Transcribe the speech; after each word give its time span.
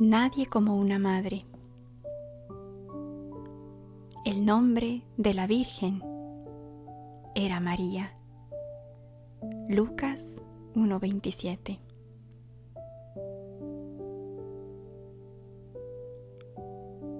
Nadie 0.00 0.46
como 0.46 0.76
una 0.76 1.00
madre. 1.00 1.44
El 4.24 4.46
nombre 4.46 5.02
de 5.16 5.34
la 5.34 5.48
Virgen 5.48 6.04
era 7.34 7.58
María. 7.58 8.14
Lucas 9.68 10.40
1.27 10.76 11.80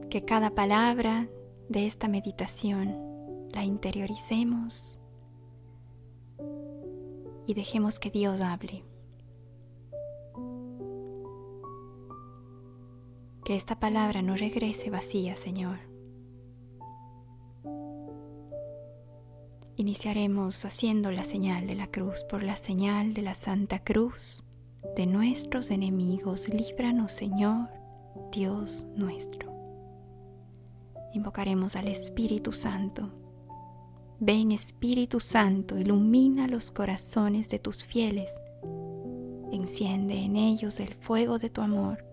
Que 0.08 0.24
cada 0.24 0.50
palabra 0.50 1.28
de 1.68 1.84
esta 1.84 2.06
meditación 2.06 3.48
la 3.52 3.64
interioricemos 3.64 5.00
y 7.44 7.54
dejemos 7.54 7.98
que 7.98 8.12
Dios 8.12 8.40
hable. 8.40 8.84
Que 13.48 13.56
esta 13.56 13.80
palabra 13.80 14.20
no 14.20 14.36
regrese 14.36 14.90
vacía, 14.90 15.34
Señor. 15.34 15.78
Iniciaremos 19.76 20.66
haciendo 20.66 21.10
la 21.10 21.22
señal 21.22 21.66
de 21.66 21.74
la 21.74 21.86
cruz. 21.86 22.24
Por 22.24 22.42
la 22.42 22.56
señal 22.56 23.14
de 23.14 23.22
la 23.22 23.32
Santa 23.32 23.78
Cruz 23.78 24.44
de 24.96 25.06
nuestros 25.06 25.70
enemigos, 25.70 26.50
líbranos, 26.50 27.10
Señor, 27.12 27.70
Dios 28.32 28.84
nuestro. 28.94 29.50
Invocaremos 31.14 31.74
al 31.74 31.88
Espíritu 31.88 32.52
Santo. 32.52 33.08
Ven 34.20 34.52
Espíritu 34.52 35.20
Santo, 35.20 35.78
ilumina 35.78 36.48
los 36.48 36.70
corazones 36.70 37.48
de 37.48 37.58
tus 37.58 37.82
fieles. 37.82 38.30
Enciende 39.50 40.16
en 40.22 40.36
ellos 40.36 40.80
el 40.80 40.92
fuego 40.92 41.38
de 41.38 41.48
tu 41.48 41.62
amor 41.62 42.04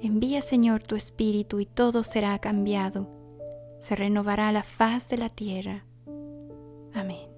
Envía 0.00 0.42
Señor 0.42 0.82
tu 0.82 0.96
Espíritu 0.96 1.60
y 1.60 1.66
todo 1.66 2.02
será 2.02 2.38
cambiado. 2.38 3.08
Se 3.80 3.96
renovará 3.96 4.52
la 4.52 4.62
faz 4.62 5.08
de 5.08 5.18
la 5.18 5.28
tierra. 5.28 5.84
Amén. 6.92 7.28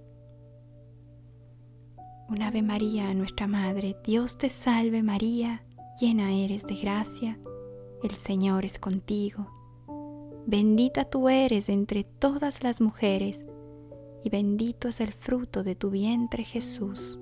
Un 2.29 2.43
Ave 2.43 2.63
María, 2.63 3.15
nuestra 3.15 3.47
Madre, 3.47 3.97
Dios 4.05 4.37
te 4.37 4.49
salve 4.49 5.03
María, 5.03 5.63
llena 6.01 6.33
eres 6.33 6.67
de 6.67 6.75
gracia, 6.75 7.39
el 8.03 8.11
Señor 8.11 8.65
es 8.65 8.81
contigo. 8.81 9.47
Bendita 10.45 11.05
tú 11.05 11.29
eres 11.29 11.69
entre 11.69 12.03
todas 12.03 12.63
las 12.63 12.81
mujeres, 12.81 13.43
y 14.25 14.31
bendito 14.31 14.89
es 14.89 15.01
el 15.01 15.13
fruto 15.13 15.63
de 15.63 15.77
tu 15.77 15.91
vientre 15.91 16.43
Jesús. 16.45 17.19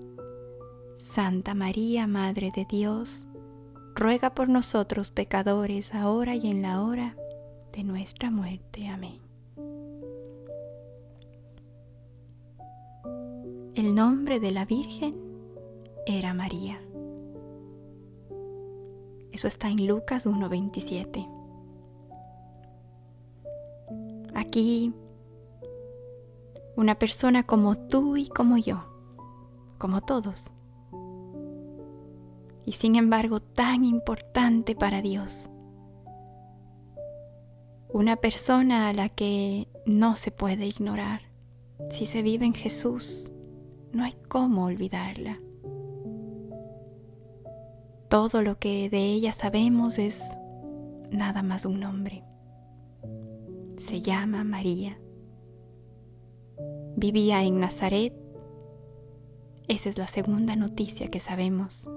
Santa 0.97 1.55
María, 1.55 2.07
Madre 2.07 2.51
de 2.55 2.65
Dios, 2.65 3.27
ruega 3.95 4.35
por 4.35 4.49
nosotros 4.49 5.11
pecadores, 5.11 5.95
ahora 5.95 6.35
y 6.35 6.51
en 6.51 6.63
la 6.63 6.83
hora 6.83 7.17
de 7.73 7.85
nuestra 7.85 8.31
muerte. 8.31 8.89
Amén. 8.89 9.21
El 13.75 13.95
nombre 13.95 14.41
de 14.41 14.51
la 14.51 14.65
Virgen 14.65 15.15
era 16.07 16.35
María. 16.35 16.81
Eso 19.33 19.49
está 19.49 19.69
en 19.69 19.87
Lucas 19.87 20.27
1.27. 20.27 21.29
Aquí, 24.35 24.93
una 26.77 26.97
persona 26.99 27.45
como 27.45 27.77
tú 27.89 28.17
y 28.17 28.29
como 28.29 28.59
yo, 28.59 28.85
como 29.79 30.03
todos, 30.03 30.53
y 32.67 32.73
sin 32.73 32.97
embargo 32.97 33.41
tan 33.41 33.85
importante 33.85 34.75
para 34.75 35.03
Dios. 35.03 35.51
Una 37.93 38.17
persona 38.17 38.89
a 38.89 38.93
la 38.93 39.09
que 39.09 39.69
no 39.87 40.17
se 40.17 40.31
puede 40.31 40.67
ignorar. 40.67 41.23
Si 41.91 42.07
se 42.07 42.23
vive 42.23 42.47
en 42.47 42.55
Jesús, 42.55 43.31
no 43.93 44.05
hay 44.05 44.15
cómo 44.29 44.65
olvidarla. 44.65 45.39
Todo 48.09 48.43
lo 48.43 48.59
que 48.59 48.89
de 48.91 49.13
ella 49.13 49.33
sabemos 49.33 49.99
es 49.99 50.39
nada 51.11 51.43
más 51.43 51.67
un 51.67 51.81
nombre. 51.81 52.25
Se 53.79 54.01
llama 54.01 54.45
María. 54.45 54.99
Vivía 56.97 57.43
en 57.43 57.61
Nazaret. 57.61 58.15
Esa 59.69 59.89
es 59.89 59.99
la 59.99 60.07
segunda 60.07 60.57
noticia 60.57 61.09
que 61.09 61.21
sabemos 61.21 61.89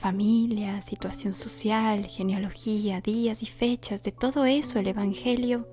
familia, 0.00 0.80
situación 0.80 1.34
social, 1.34 2.06
genealogía, 2.06 3.02
días 3.02 3.42
y 3.42 3.46
fechas, 3.46 4.02
de 4.02 4.12
todo 4.12 4.46
eso 4.46 4.78
el 4.78 4.88
Evangelio 4.88 5.68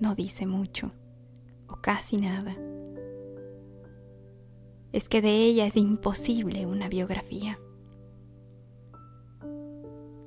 no 0.00 0.14
dice 0.14 0.46
mucho 0.46 0.90
o 1.68 1.74
casi 1.74 2.16
nada. 2.16 2.56
Es 4.92 5.10
que 5.10 5.20
de 5.20 5.36
ella 5.36 5.66
es 5.66 5.76
imposible 5.76 6.64
una 6.64 6.88
biografía. 6.88 7.58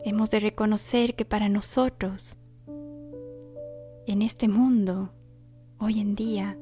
Hemos 0.03 0.29
de 0.29 0.39
reconocer 0.39 1.15
que 1.15 1.25
para 1.25 1.49
nosotros, 1.49 2.37
en 4.05 4.21
este 4.21 4.47
mundo, 4.47 5.09
hoy 5.79 5.99
en 5.99 6.13
día, 6.13 6.59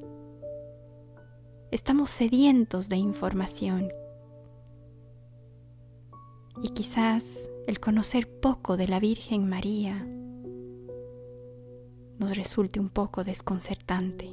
estamos 1.72 2.10
sedientos 2.10 2.88
de 2.88 2.96
información 2.96 3.92
y 6.64 6.70
quizás 6.70 7.52
el 7.68 7.82
conocer 7.82 8.28
poco 8.40 8.78
de 8.78 8.88
la 8.88 9.02
Virgen 9.02 9.48
María 9.48 10.08
nos 12.18 12.38
resulte 12.38 12.80
un 12.80 12.90
poco 12.90 13.24
desconcertante. 13.24 14.30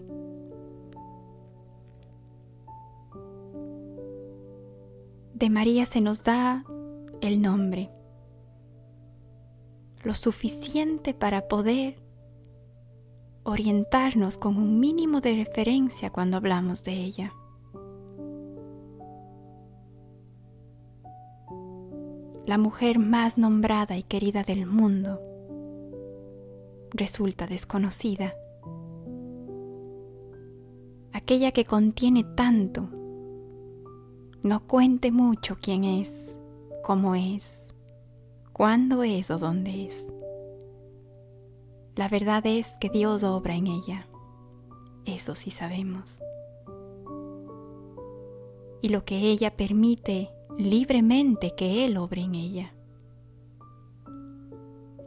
De 5.35 5.51
María 5.51 5.85
se 5.87 6.01
nos 6.01 6.23
da 6.23 6.65
el 7.21 7.43
nombre, 7.43 7.91
lo 10.05 10.15
suficiente 10.15 11.15
para 11.15 11.49
poder 11.49 12.01
orientarnos 13.43 14.39
con 14.39 14.57
un 14.57 14.79
mínimo 14.79 15.21
de 15.21 15.35
referencia 15.45 16.11
cuando 16.11 16.37
hablamos 16.37 16.85
de 16.85 16.93
ella. 16.93 17.35
La 22.51 22.59
mujer 22.59 22.99
más 22.99 23.39
nombrada 23.39 23.97
y 23.97 24.03
querida 24.03 24.43
del 24.43 24.67
mundo, 24.67 25.21
resulta 26.91 27.47
desconocida. 27.47 28.33
Aquella 31.13 31.53
que 31.53 31.65
contiene 31.65 32.25
tanto, 32.25 32.89
no 34.43 34.67
cuente 34.67 35.13
mucho 35.13 35.59
quién 35.63 35.85
es, 35.85 36.37
cómo 36.83 37.15
es, 37.15 37.73
cuándo 38.53 39.05
es 39.05 39.31
o 39.31 39.39
dónde 39.39 39.85
es. 39.85 40.13
La 41.95 42.09
verdad 42.09 42.45
es 42.47 42.67
que 42.81 42.89
Dios 42.89 43.23
obra 43.23 43.55
en 43.55 43.69
ella, 43.69 44.09
eso 45.05 45.37
sí 45.37 45.53
sabemos. 45.53 46.21
Y 48.83 48.89
lo 48.89 49.05
que 49.05 49.19
ella 49.19 49.57
permite 49.57 50.31
libremente 50.61 51.53
que 51.57 51.85
Él 51.85 51.97
obre 51.97 52.23
en 52.23 52.35
ella. 52.35 52.75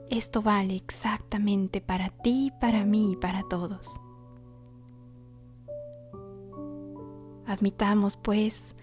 Esto 0.09 0.41
vale 0.41 0.75
exactamente 0.75 1.81
para 1.81 2.09
ti, 2.09 2.51
para 2.59 2.85
mí 2.85 3.13
y 3.13 3.15
para 3.15 3.43
todos. 3.43 3.99
Admitamos, 7.45 8.17
pues, 8.17 8.75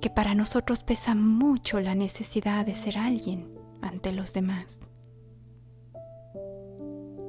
que 0.00 0.10
para 0.10 0.34
nosotros 0.34 0.82
pesa 0.82 1.14
mucho 1.14 1.80
la 1.80 1.94
necesidad 1.94 2.64
de 2.64 2.74
ser 2.74 2.98
alguien 2.98 3.48
ante 3.82 4.12
los 4.12 4.32
demás. 4.32 4.80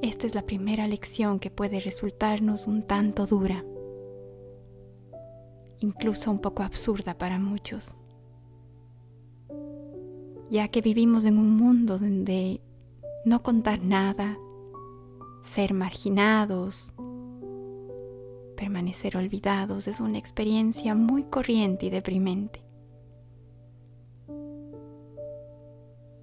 Esta 0.02 0.26
es 0.26 0.34
la 0.34 0.42
primera 0.42 0.86
lección 0.86 1.38
que 1.40 1.50
puede 1.50 1.80
resultarnos 1.80 2.66
un 2.66 2.82
tanto 2.82 3.26
dura 3.26 3.64
incluso 5.80 6.30
un 6.30 6.38
poco 6.38 6.62
absurda 6.62 7.16
para 7.16 7.38
muchos, 7.38 7.94
ya 10.50 10.68
que 10.68 10.80
vivimos 10.80 11.24
en 11.24 11.38
un 11.38 11.54
mundo 11.54 11.98
donde 11.98 12.60
no 13.24 13.42
contar 13.42 13.82
nada, 13.82 14.36
ser 15.42 15.74
marginados, 15.74 16.92
permanecer 18.56 19.16
olvidados 19.16 19.88
es 19.88 20.00
una 20.00 20.18
experiencia 20.18 20.94
muy 20.94 21.24
corriente 21.24 21.86
y 21.86 21.90
deprimente. 21.90 22.62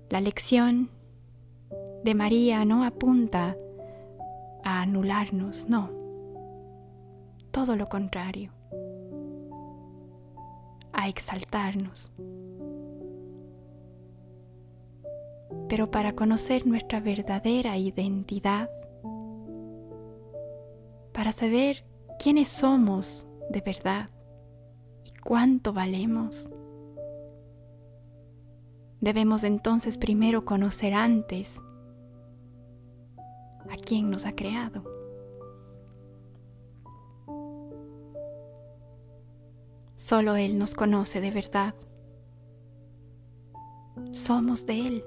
La 0.10 0.22
lección 0.22 0.90
de 2.04 2.16
María 2.16 2.64
no 2.64 2.84
apunta 2.84 3.58
a 4.64 4.82
anularnos, 4.82 5.68
no, 5.68 5.90
todo 7.52 7.76
lo 7.76 7.90
contrario 7.90 8.57
exaltarnos. 11.08 12.12
pero 15.68 15.92
para 15.92 16.14
conocer 16.14 16.66
nuestra 16.66 17.00
verdadera 17.00 17.78
identidad, 17.78 18.70
para 21.14 21.32
saber 21.32 21.86
quiénes 22.20 22.48
somos 22.48 23.28
de 23.50 23.62
verdad 23.62 24.10
y 25.04 25.12
cuánto 25.20 25.74
valemos. 25.74 26.50
Debemos 29.02 29.44
entonces 29.44 29.98
primero 29.98 30.46
conocer 30.46 30.94
antes 30.94 31.62
a 33.70 33.76
quién 33.76 34.10
nos 34.10 34.26
ha 34.26 34.34
creado. 34.34 34.97
Solo 39.98 40.36
Él 40.36 40.60
nos 40.60 40.76
conoce 40.76 41.22
de 41.22 41.32
verdad. 41.32 41.74
Somos 44.12 44.68
de 44.68 44.80
Él. 44.80 45.04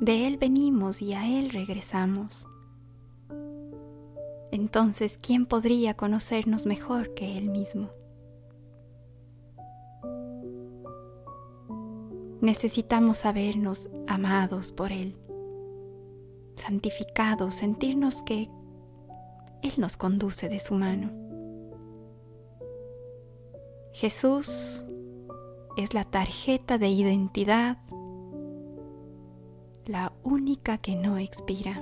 De 0.00 0.26
Él 0.26 0.36
venimos 0.36 1.00
y 1.00 1.14
a 1.14 1.28
Él 1.28 1.50
regresamos. 1.50 2.48
Entonces, 4.50 5.18
¿quién 5.22 5.46
podría 5.46 5.94
conocernos 5.94 6.66
mejor 6.66 7.14
que 7.14 7.38
Él 7.38 7.50
mismo? 7.50 7.90
Necesitamos 12.40 13.18
sabernos 13.18 13.88
amados 14.08 14.72
por 14.72 14.90
Él, 14.90 15.16
santificados, 16.56 17.54
sentirnos 17.54 18.22
que 18.24 18.50
Él 19.62 19.72
nos 19.78 19.96
conduce 19.96 20.48
de 20.48 20.58
su 20.58 20.74
mano. 20.74 21.23
Jesús 23.94 24.84
es 25.76 25.94
la 25.94 26.02
tarjeta 26.02 26.78
de 26.78 26.88
identidad, 26.88 27.78
la 29.86 30.12
única 30.24 30.78
que 30.78 30.96
no 30.96 31.16
expira. 31.16 31.78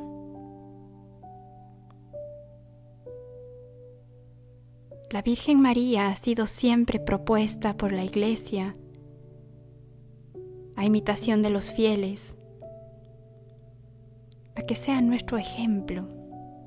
La 5.11 5.23
Virgen 5.23 5.62
María 5.62 6.09
ha 6.09 6.14
sido 6.14 6.47
siempre 6.47 7.00
propuesta 7.00 7.79
por 7.79 7.93
la 7.93 8.05
Iglesia 8.05 8.75
a 10.76 10.85
imitación 10.85 11.41
de 11.41 11.49
los 11.49 11.73
fieles, 11.73 12.37
a 14.55 14.61
que 14.67 14.75
sea 14.75 15.00
nuestro 15.00 15.38
ejemplo, 15.38 16.06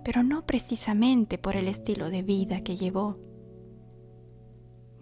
pero 0.03 0.24
no 0.24 0.48
precisamente 0.48 1.38
por 1.38 1.56
el 1.56 1.68
estilo 1.68 2.09
de 2.09 2.24
vida 2.24 2.62
que 2.62 2.77
llevó, 2.77 3.19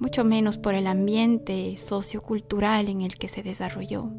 mucho 0.03 0.25
menos 0.25 0.57
por 0.57 0.75
el 0.75 0.87
ambiente 0.87 1.77
sociocultural 1.77 2.89
en 2.89 3.03
el 3.03 3.15
que 3.15 3.29
se 3.29 3.41
desarrolló, 3.41 4.11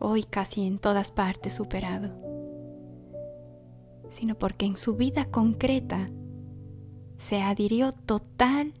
hoy 0.00 0.22
casi 0.22 0.66
en 0.66 0.78
todas 0.78 1.12
partes 1.12 1.52
superado, 1.52 2.16
sino 4.08 4.34
porque 4.34 4.64
en 4.64 4.78
su 4.78 4.96
vida 4.96 5.26
concreta 5.26 6.06
se 7.18 7.42
adhirió 7.42 7.92
total 7.92 8.72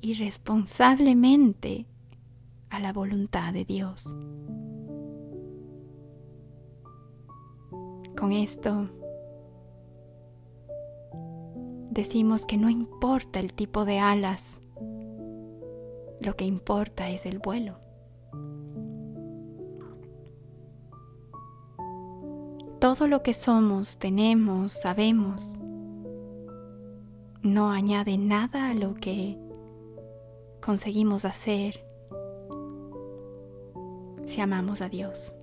y 0.00 0.14
responsablemente 0.14 1.86
a 2.68 2.80
la 2.80 2.92
voluntad 2.92 3.52
de 3.52 3.64
Dios. 3.64 4.16
Con 8.18 8.32
esto 8.32 8.86
decimos 11.92 12.44
que 12.44 12.56
no 12.56 12.70
importa 12.70 13.38
el 13.38 13.54
tipo 13.54 13.84
de 13.84 14.00
alas, 14.00 14.58
lo 16.26 16.34
que 16.34 16.44
importa 16.44 17.08
es 17.08 17.24
el 17.24 17.38
vuelo. 17.38 17.76
Todo 22.80 23.06
lo 23.06 23.22
que 23.22 23.32
somos, 23.32 23.98
tenemos, 23.98 24.72
sabemos, 24.72 25.60
no 27.42 27.70
añade 27.70 28.18
nada 28.18 28.70
a 28.70 28.74
lo 28.74 28.94
que 28.94 29.38
conseguimos 30.60 31.24
hacer 31.24 31.86
si 34.24 34.40
amamos 34.40 34.82
a 34.82 34.88
Dios. 34.88 35.36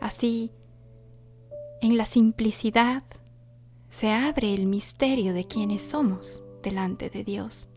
Así, 0.00 0.50
en 1.80 1.96
la 1.96 2.04
simplicidad 2.04 3.04
se 3.96 4.10
abre 4.10 4.52
el 4.52 4.66
misterio 4.66 5.32
de 5.32 5.44
quienes 5.44 5.80
somos 5.80 6.42
delante 6.64 7.10
de 7.10 7.22
Dios. 7.22 7.68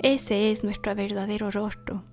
Ese 0.00 0.52
es 0.52 0.62
nuestro 0.62 0.94
verdadero 0.94 1.50
rostro, 1.50 2.04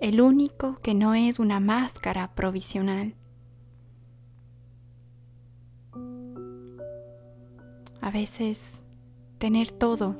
el 0.00 0.20
único 0.20 0.76
que 0.76 0.94
no 0.94 1.14
es 1.14 1.40
una 1.40 1.58
máscara 1.58 2.32
provisional. 2.36 3.16
A 8.00 8.12
veces 8.12 8.80
tener 9.38 9.72
todo, 9.72 10.14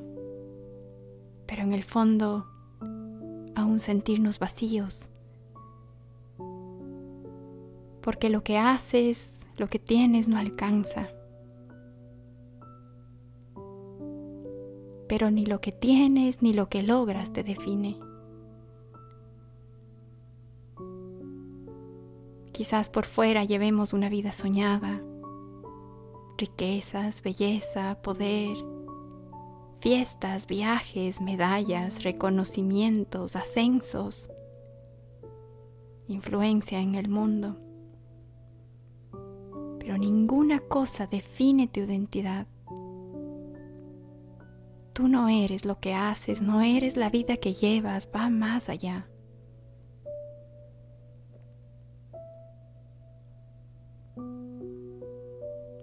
pero 1.47 1.61
en 1.61 1.71
el 1.71 1.85
fondo 1.85 2.47
aún 3.55 3.79
sentirnos 3.79 4.39
vacíos. 4.39 5.09
Porque 8.01 8.29
lo 8.29 8.43
que 8.43 8.57
haces, 8.57 9.38
lo 9.59 9.67
que 9.67 9.79
tienes 9.79 10.27
no 10.27 10.37
alcanza. 10.37 11.03
Pero 15.07 15.31
ni 15.31 15.45
lo 15.45 15.59
que 15.59 15.71
tienes 15.71 16.41
ni 16.41 16.53
lo 16.53 16.69
que 16.69 16.81
logras 16.81 17.33
te 17.33 17.43
define. 17.43 17.97
Quizás 22.53 22.89
por 22.89 23.05
fuera 23.05 23.43
llevemos 23.43 23.93
una 23.93 24.09
vida 24.09 24.31
soñada, 24.31 24.99
riquezas, 26.37 27.21
belleza, 27.21 28.01
poder, 28.01 28.57
fiestas, 29.79 30.45
viajes, 30.45 31.21
medallas, 31.21 32.03
reconocimientos, 32.03 33.35
ascensos, 33.35 34.29
influencia 36.07 36.79
en 36.79 36.95
el 36.95 37.09
mundo. 37.09 37.57
Pero 39.89 39.97
ninguna 39.97 40.59
cosa 40.59 41.07
define 41.07 41.67
tu 41.67 41.79
identidad. 41.79 42.45
Tú 44.93 45.07
no 45.07 45.29
eres 45.29 45.65
lo 45.65 45.79
que 45.79 45.95
haces, 45.95 46.43
no 46.43 46.61
eres 46.61 46.95
la 46.95 47.09
vida 47.09 47.37
que 47.37 47.53
llevas, 47.53 48.07
va 48.15 48.29
más 48.29 48.69
allá. 48.69 49.09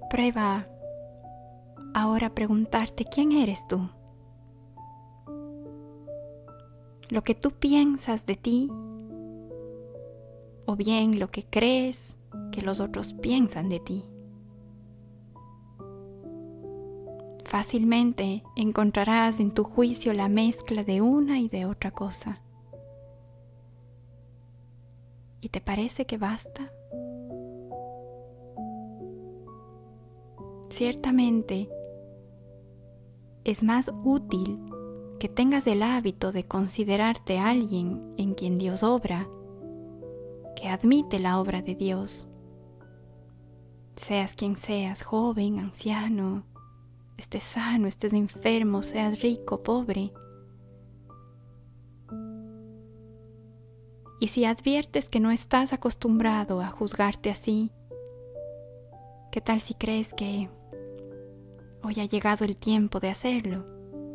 Prueba 0.08 0.64
ahora 1.92 2.32
preguntarte 2.32 3.06
quién 3.06 3.32
eres 3.32 3.66
tú. 3.66 3.90
Lo 7.08 7.22
que 7.22 7.34
tú 7.34 7.50
piensas 7.50 8.24
de 8.24 8.36
ti 8.36 8.70
o 10.64 10.76
bien 10.76 11.18
lo 11.18 11.26
que 11.26 11.42
crees 11.42 12.16
que 12.52 12.62
los 12.62 12.80
otros 12.80 13.12
piensan 13.14 13.68
de 13.68 13.80
ti. 13.80 14.04
Fácilmente 17.44 18.42
encontrarás 18.56 19.38
en 19.40 19.52
tu 19.52 19.64
juicio 19.64 20.12
la 20.12 20.28
mezcla 20.28 20.82
de 20.82 21.00
una 21.00 21.38
y 21.38 21.48
de 21.48 21.64
otra 21.64 21.92
cosa. 21.92 22.34
¿Y 25.40 25.48
te 25.48 25.60
parece 25.60 26.06
que 26.06 26.18
basta? 26.18 26.66
Ciertamente, 30.70 31.70
es 33.44 33.62
más 33.62 33.92
útil 34.04 34.60
que 35.20 35.28
tengas 35.28 35.66
el 35.66 35.82
hábito 35.82 36.32
de 36.32 36.44
considerarte 36.44 37.38
alguien 37.38 38.00
en 38.18 38.34
quien 38.34 38.58
Dios 38.58 38.82
obra, 38.82 39.28
que 40.56 40.68
admite 40.68 41.18
la 41.18 41.40
obra 41.40 41.62
de 41.62 41.74
Dios. 41.74 42.26
Seas 43.96 44.34
quien 44.34 44.56
seas, 44.56 45.02
joven, 45.02 45.58
anciano, 45.58 46.44
estés 47.16 47.44
sano, 47.44 47.86
estés 47.86 48.12
enfermo, 48.12 48.82
seas 48.82 49.20
rico, 49.20 49.62
pobre. 49.62 50.12
Y 54.20 54.28
si 54.28 54.44
adviertes 54.44 55.08
que 55.08 55.20
no 55.20 55.30
estás 55.30 55.72
acostumbrado 55.72 56.60
a 56.60 56.68
juzgarte 56.68 57.30
así, 57.30 57.70
¿qué 59.32 59.40
tal 59.40 59.60
si 59.60 59.74
crees 59.74 60.14
que 60.14 60.48
Hoy 61.88 62.00
ha 62.00 62.04
llegado 62.04 62.44
el 62.44 62.56
tiempo 62.56 62.98
de 62.98 63.10
hacerlo, 63.10 63.64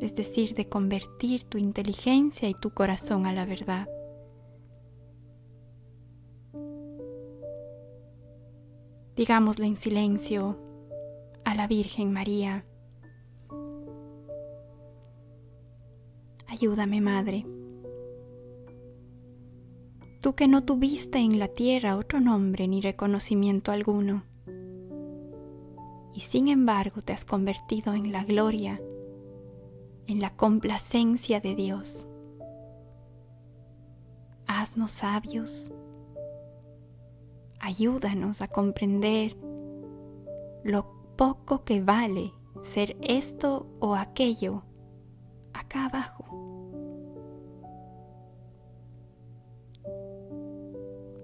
es 0.01 0.13
decir, 0.13 0.55
de 0.55 0.67
convertir 0.67 1.45
tu 1.45 1.57
inteligencia 1.57 2.49
y 2.49 2.53
tu 2.53 2.71
corazón 2.71 3.25
a 3.25 3.31
la 3.31 3.45
verdad. 3.45 3.87
Digámosle 9.15 9.65
en 9.65 9.75
silencio 9.75 10.57
a 11.43 11.55
la 11.55 11.67
Virgen 11.67 12.11
María, 12.11 12.63
Ayúdame, 16.47 16.99
Madre. 17.01 17.45
Tú 20.21 20.35
que 20.35 20.47
no 20.47 20.63
tuviste 20.63 21.17
en 21.17 21.39
la 21.39 21.47
tierra 21.47 21.95
otro 21.95 22.19
nombre 22.19 22.67
ni 22.67 22.81
reconocimiento 22.81 23.71
alguno, 23.71 24.23
y 26.13 26.19
sin 26.19 26.49
embargo 26.49 27.01
te 27.01 27.13
has 27.13 27.25
convertido 27.25 27.93
en 27.93 28.11
la 28.11 28.23
gloria, 28.25 28.81
en 30.07 30.19
la 30.19 30.35
complacencia 30.35 31.39
de 31.39 31.55
Dios. 31.55 32.05
Haznos 34.45 34.91
sabios, 34.91 35.71
ayúdanos 37.61 38.41
a 38.41 38.47
comprender 38.47 39.37
lo 40.63 41.13
poco 41.15 41.63
que 41.63 41.81
vale 41.81 42.33
ser 42.63 42.97
esto 43.01 43.67
o 43.79 43.95
aquello 43.95 44.63
acá 45.53 45.85
abajo. 45.85 46.25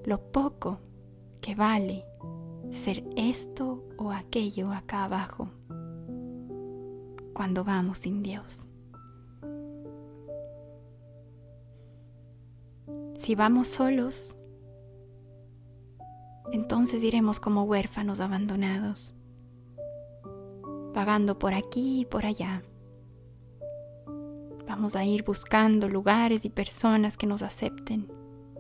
Lo 0.06 0.32
poco 0.32 0.80
que 1.42 1.56
vale 1.56 2.06
ser 2.72 3.04
esto 3.16 3.84
o 3.98 4.12
aquello 4.12 4.72
acá 4.72 5.06
abajo 5.06 5.50
cuando 7.34 7.64
vamos 7.64 8.00
sin 8.00 8.24
Dios. 8.24 8.66
Si 13.18 13.36
vamos 13.36 13.68
solos, 13.68 14.37
entonces 16.52 17.04
iremos 17.04 17.40
como 17.40 17.64
huérfanos 17.64 18.20
abandonados, 18.20 19.14
vagando 20.94 21.38
por 21.38 21.54
aquí 21.54 22.02
y 22.02 22.06
por 22.06 22.26
allá. 22.26 22.64
Vamos 24.68 24.96
a 24.96 25.06
ir 25.06 25.24
buscando 25.24 25.90
lugares 25.90 26.46
y 26.46 26.50
personas 26.50 27.18
que 27.18 27.28
nos 27.28 27.42
acepten, 27.42 28.08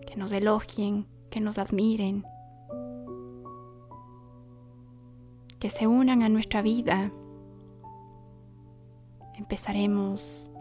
que 0.06 0.16
nos 0.16 0.32
elogien, 0.32 1.08
que 1.30 1.42
nos 1.42 1.58
admiren, 1.58 2.26
que 5.60 5.70
se 5.70 5.88
unan 5.88 6.24
a 6.24 6.30
nuestra 6.30 6.62
vida. 6.62 7.12
Empezaremos 9.36 10.52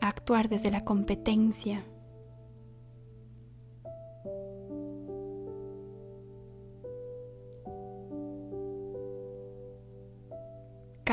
a 0.00 0.08
actuar 0.08 0.48
desde 0.48 0.70
la 0.70 0.84
competencia 0.84 1.82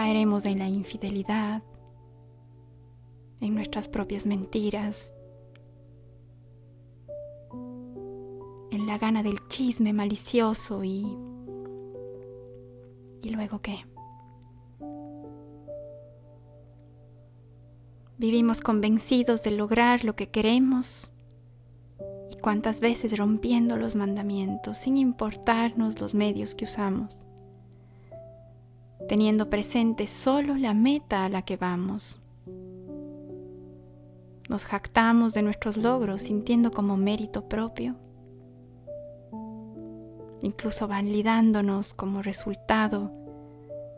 caeremos 0.06 0.46
en 0.46 0.60
la 0.60 0.70
infidelidad, 0.70 1.64
en 3.40 3.56
nuestras 3.56 3.88
propias 3.88 4.28
mentiras, 4.28 5.16
en 8.70 8.86
la 8.86 9.00
gana 9.00 9.24
del 9.24 9.40
chisme 9.48 9.94
malicioso 9.94 10.84
y... 10.84 11.08
¿Y 13.24 13.30
luego 13.32 13.64
qué? 13.64 13.84
Vivimos 18.20 18.62
convencidos 18.62 19.42
de 19.42 19.50
lograr 19.50 20.04
lo 20.04 20.16
que 20.16 20.30
queremos 20.30 21.14
y 22.30 22.38
cuántas 22.38 22.80
veces 22.80 23.18
rompiendo 23.18 23.76
los 23.76 23.96
mandamientos 23.96 24.78
sin 24.78 24.98
importarnos 24.98 26.00
los 26.00 26.14
medios 26.14 26.54
que 26.54 26.66
usamos 26.66 27.26
teniendo 29.08 29.50
presente 29.50 30.08
solo 30.08 30.56
la 30.56 30.74
meta 30.74 31.26
a 31.26 31.30
la 31.30 31.44
que 31.44 31.58
vamos. 31.58 32.20
Nos 34.50 34.66
jactamos 34.66 35.34
de 35.34 35.42
nuestros 35.42 35.78
logros 35.78 36.24
sintiendo 36.24 36.72
como 36.72 36.98
mérito 36.98 37.48
propio, 37.48 37.96
incluso 40.42 40.88
validándonos 40.88 41.94
como 41.94 42.22
resultado 42.22 43.12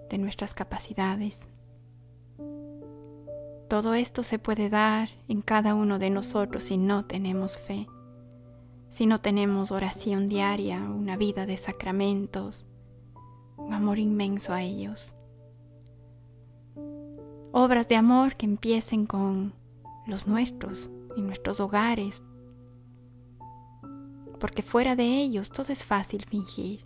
de 0.09 0.17
nuestras 0.17 0.53
capacidades. 0.53 1.47
Todo 3.67 3.93
esto 3.93 4.23
se 4.23 4.39
puede 4.39 4.69
dar 4.69 5.09
en 5.27 5.41
cada 5.41 5.75
uno 5.75 5.99
de 5.99 6.09
nosotros 6.09 6.63
si 6.63 6.77
no 6.77 7.05
tenemos 7.05 7.57
fe, 7.57 7.87
si 8.87 9.05
no 9.05 9.19
tenemos 9.19 9.71
oración 9.71 10.27
diaria, 10.27 10.79
una 10.79 11.17
vida 11.17 11.45
de 11.45 11.57
sacramentos, 11.57 12.65
un 13.67 13.73
amor 13.73 13.99
inmenso 13.99 14.53
a 14.53 14.63
ellos. 14.63 15.13
Obras 17.51 17.87
de 17.89 17.97
amor 17.97 18.35
que 18.35 18.45
empiecen 18.45 19.05
con 19.05 19.53
los 20.05 20.25
nuestros, 20.25 20.89
en 21.17 21.27
nuestros 21.27 21.59
hogares, 21.59 22.23
porque 24.39 24.61
fuera 24.61 24.95
de 24.95 25.03
ellos 25.03 25.49
todo 25.49 25.73
es 25.73 25.85
fácil 25.85 26.23
fingir, 26.25 26.85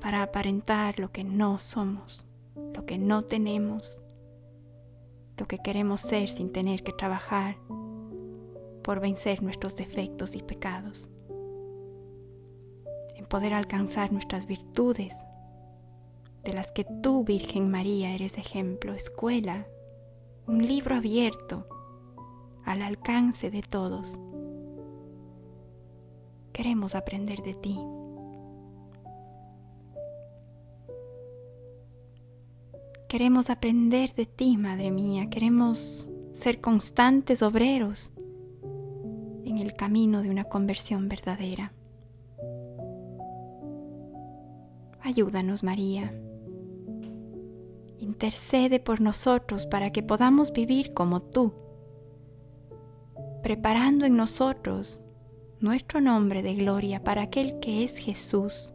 para 0.00 0.22
aparentar 0.22 1.00
lo 1.00 1.10
que 1.10 1.24
no 1.24 1.58
somos, 1.58 2.24
lo 2.74 2.86
que 2.86 2.98
no 2.98 3.22
tenemos, 3.22 4.00
lo 5.36 5.46
que 5.46 5.58
queremos 5.58 6.00
ser 6.00 6.28
sin 6.28 6.52
tener 6.52 6.84
que 6.84 6.92
trabajar 6.92 7.56
por 8.82 9.00
vencer 9.00 9.42
nuestros 9.42 9.74
defectos 9.74 10.36
y 10.36 10.42
pecados, 10.42 11.10
en 13.16 13.26
poder 13.26 13.54
alcanzar 13.54 14.12
nuestras 14.12 14.46
virtudes 14.46 15.16
de 16.44 16.52
las 16.52 16.72
que 16.72 16.84
tú, 17.02 17.24
Virgen 17.24 17.70
María, 17.70 18.14
eres 18.14 18.38
ejemplo, 18.38 18.92
escuela, 18.92 19.66
un 20.46 20.66
libro 20.66 20.96
abierto 20.96 21.64
al 22.64 22.82
alcance 22.82 23.50
de 23.50 23.62
todos. 23.62 24.20
Queremos 26.52 26.94
aprender 26.94 27.42
de 27.42 27.54
ti. 27.54 27.80
Queremos 33.08 33.48
aprender 33.48 34.14
de 34.14 34.26
ti, 34.26 34.56
Madre 34.56 34.90
mía. 34.90 35.30
Queremos 35.30 36.08
ser 36.32 36.60
constantes 36.60 37.42
obreros 37.42 38.12
en 39.44 39.58
el 39.58 39.72
camino 39.74 40.22
de 40.22 40.30
una 40.30 40.44
conversión 40.44 41.08
verdadera. 41.08 41.72
Ayúdanos, 45.00 45.62
María 45.62 46.10
intercede 48.24 48.80
por 48.80 49.02
nosotros 49.02 49.66
para 49.66 49.90
que 49.90 50.02
podamos 50.02 50.50
vivir 50.50 50.94
como 50.94 51.20
tú, 51.20 51.52
preparando 53.42 54.06
en 54.06 54.16
nosotros 54.16 54.98
nuestro 55.60 56.00
nombre 56.00 56.42
de 56.42 56.54
gloria 56.54 57.04
para 57.04 57.20
aquel 57.20 57.60
que 57.60 57.84
es 57.84 57.98
Jesús, 57.98 58.72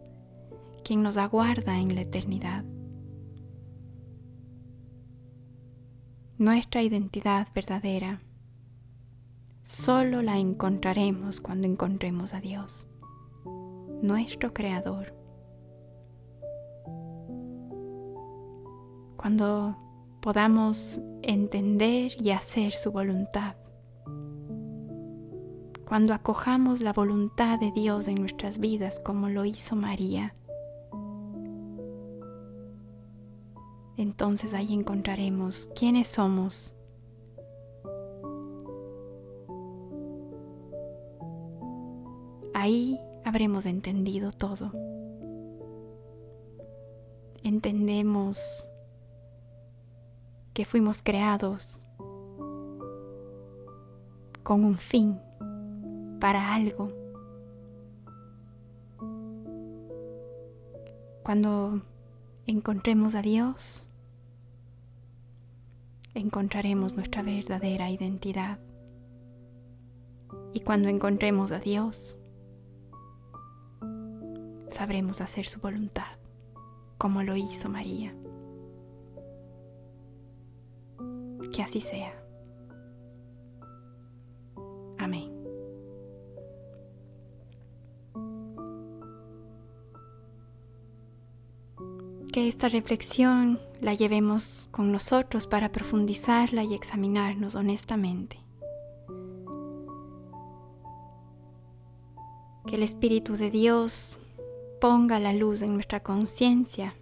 quien 0.83 1.01
nos 1.01 1.17
aguarda 1.17 1.79
en 1.79 1.95
la 1.95 2.01
eternidad. 2.01 2.63
Nuestra 6.37 6.83
identidad 6.83 7.47
verdadera 7.55 8.19
solo 9.63 10.21
la 10.21 10.37
encontraremos 10.37 11.41
cuando 11.41 11.67
encontremos 11.67 12.35
a 12.35 12.39
Dios, 12.39 12.87
nuestro 14.03 14.53
Creador 14.53 15.18
cuando 19.19 19.75
podamos 20.21 21.01
entender 21.23 22.13
y 22.21 22.31
hacer 22.31 22.71
su 22.71 22.89
voluntad, 22.89 23.57
cuando 25.85 26.13
acojamos 26.13 26.79
la 26.79 26.93
voluntad 26.93 27.59
de 27.59 27.69
Dios 27.73 28.07
en 28.07 28.15
nuestras 28.15 28.59
vidas 28.59 29.01
como 29.01 29.27
lo 29.27 29.43
hizo 29.43 29.75
María, 29.75 30.33
entonces 33.97 34.53
ahí 34.53 34.73
encontraremos 34.73 35.69
quiénes 35.77 36.07
somos. 36.07 36.73
Ahí 42.53 42.97
habremos 43.25 43.65
entendido 43.65 44.31
todo. 44.31 44.71
Entendemos 47.43 48.69
que 50.59 50.65
fuimos 50.65 51.01
creados 51.01 51.79
con 54.43 54.65
un 54.65 54.75
fin, 54.75 55.17
para 56.19 56.53
algo. 56.53 56.89
Cuando 61.23 61.79
encontremos 62.45 63.15
a 63.15 63.21
Dios, 63.21 63.87
encontraremos 66.13 66.93
nuestra 66.93 67.21
verdadera 67.21 67.89
identidad. 67.89 68.59
Y 70.53 70.59
cuando 70.59 70.89
encontremos 70.89 71.53
a 71.53 71.59
Dios, 71.59 72.17
sabremos 74.69 75.21
hacer 75.21 75.45
su 75.45 75.61
voluntad, 75.61 76.17
como 76.97 77.23
lo 77.23 77.37
hizo 77.37 77.69
María. 77.69 78.13
Que 81.53 81.61
así 81.63 81.81
sea. 81.81 82.13
Amén. 84.97 85.31
Que 92.31 92.47
esta 92.47 92.69
reflexión 92.69 93.59
la 93.81 93.93
llevemos 93.93 94.67
con 94.71 94.91
nosotros 94.91 95.47
para 95.47 95.71
profundizarla 95.71 96.63
y 96.63 96.73
examinarnos 96.73 97.55
honestamente. 97.55 98.39
Que 102.67 102.75
el 102.75 102.83
Espíritu 102.83 103.35
de 103.35 103.49
Dios 103.49 104.21
ponga 104.79 105.19
la 105.19 105.33
luz 105.33 105.61
en 105.61 105.73
nuestra 105.73 106.01
conciencia. 106.01 106.93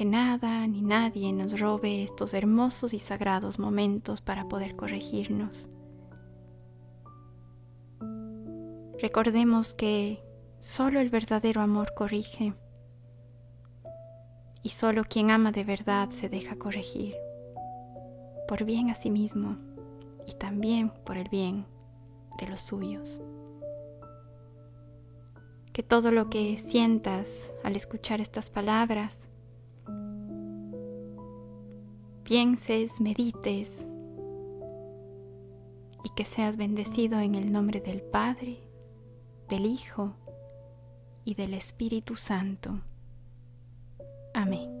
Que 0.00 0.06
nada 0.06 0.66
ni 0.66 0.80
nadie 0.80 1.30
nos 1.30 1.60
robe 1.60 2.02
estos 2.02 2.32
hermosos 2.32 2.94
y 2.94 2.98
sagrados 2.98 3.58
momentos 3.58 4.22
para 4.22 4.48
poder 4.48 4.74
corregirnos. 4.74 5.68
Recordemos 8.98 9.74
que 9.74 10.24
solo 10.58 11.00
el 11.00 11.10
verdadero 11.10 11.60
amor 11.60 11.92
corrige 11.94 12.54
y 14.62 14.70
solo 14.70 15.04
quien 15.04 15.30
ama 15.30 15.52
de 15.52 15.64
verdad 15.64 16.08
se 16.08 16.30
deja 16.30 16.56
corregir, 16.56 17.14
por 18.48 18.64
bien 18.64 18.88
a 18.88 18.94
sí 18.94 19.10
mismo 19.10 19.58
y 20.26 20.32
también 20.32 20.94
por 21.04 21.18
el 21.18 21.28
bien 21.28 21.66
de 22.38 22.48
los 22.48 22.62
suyos. 22.62 23.20
Que 25.74 25.82
todo 25.82 26.10
lo 26.10 26.30
que 26.30 26.56
sientas 26.56 27.52
al 27.64 27.76
escuchar 27.76 28.22
estas 28.22 28.48
palabras, 28.48 29.28
pienses, 32.30 33.00
medites 33.00 33.88
y 36.04 36.10
que 36.14 36.24
seas 36.24 36.56
bendecido 36.56 37.18
en 37.18 37.34
el 37.34 37.50
nombre 37.50 37.80
del 37.80 38.02
Padre, 38.02 38.60
del 39.48 39.66
Hijo 39.66 40.14
y 41.24 41.34
del 41.34 41.54
Espíritu 41.54 42.14
Santo. 42.14 42.82
Amém. 44.32 44.79